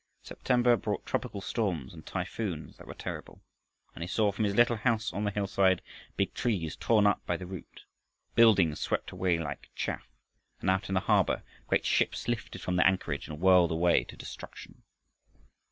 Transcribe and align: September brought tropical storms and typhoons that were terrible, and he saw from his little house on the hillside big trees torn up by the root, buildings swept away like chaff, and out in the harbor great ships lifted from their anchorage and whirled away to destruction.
September 0.23 0.75
brought 0.75 1.05
tropical 1.05 1.41
storms 1.41 1.93
and 1.93 2.07
typhoons 2.07 2.75
that 2.77 2.87
were 2.87 2.93
terrible, 2.95 3.39
and 3.93 4.03
he 4.03 4.07
saw 4.07 4.31
from 4.31 4.45
his 4.45 4.55
little 4.55 4.77
house 4.77 5.13
on 5.13 5.23
the 5.25 5.29
hillside 5.29 5.79
big 6.17 6.33
trees 6.33 6.75
torn 6.75 7.05
up 7.05 7.23
by 7.27 7.37
the 7.37 7.45
root, 7.45 7.83
buildings 8.33 8.79
swept 8.79 9.11
away 9.11 9.37
like 9.37 9.69
chaff, 9.75 10.07
and 10.59 10.71
out 10.71 10.89
in 10.89 10.95
the 10.95 11.01
harbor 11.01 11.43
great 11.67 11.85
ships 11.85 12.27
lifted 12.27 12.63
from 12.63 12.77
their 12.77 12.87
anchorage 12.87 13.27
and 13.27 13.39
whirled 13.39 13.69
away 13.71 14.03
to 14.05 14.17
destruction. 14.17 14.81